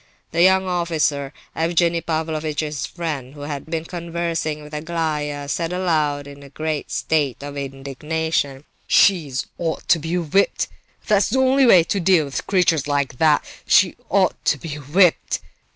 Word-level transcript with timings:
The 0.31 0.41
young 0.41 0.65
officer, 0.65 1.31
Evgenie 1.55 2.01
Pavlovitch's 2.01 2.87
friend 2.87 3.35
who 3.35 3.41
had 3.41 3.67
been 3.67 3.85
conversing 3.85 4.63
with 4.63 4.73
Aglaya, 4.73 5.47
said 5.47 5.71
aloud 5.71 6.25
in 6.25 6.41
a 6.41 6.49
great 6.49 6.89
state 6.89 7.43
of 7.43 7.55
indignation: 7.55 8.63
"She 8.87 9.31
ought 9.59 9.87
to 9.89 9.99
be 9.99 10.17
whipped—that's 10.17 11.29
the 11.29 11.37
only 11.39 11.67
way 11.67 11.83
to 11.83 11.99
deal 11.99 12.25
with 12.25 12.47
creatures 12.47 12.87
like 12.87 13.19
that—she 13.19 13.95
ought 14.09 14.43
to 14.45 14.57
be 14.57 14.73
whipped!" 14.77 15.39